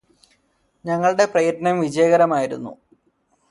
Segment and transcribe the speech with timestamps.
[0.85, 2.73] ഞങ്ങളുടെ പ്രയത്നം വിജയകരമായിരുന്നു